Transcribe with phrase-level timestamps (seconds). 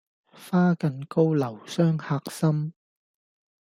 [0.31, 2.73] 花近高樓傷客心，